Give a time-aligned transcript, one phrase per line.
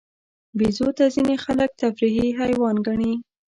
[0.57, 3.13] بیزو ته ځینې خلک تفریحي حیوان ګڼي.